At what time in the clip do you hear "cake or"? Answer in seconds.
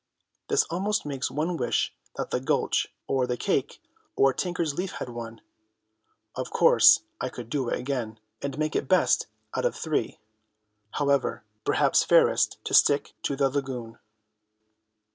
3.37-4.33